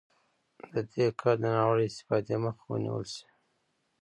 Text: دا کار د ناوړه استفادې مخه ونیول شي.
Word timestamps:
دا 0.95 1.05
کار 1.19 1.35
د 1.41 1.43
ناوړه 1.55 1.83
استفادې 1.89 2.35
مخه 2.43 2.63
ونیول 2.67 3.05
شي. 3.15 3.25